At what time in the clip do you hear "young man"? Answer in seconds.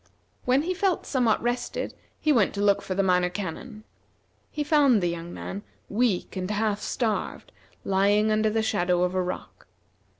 5.09-5.61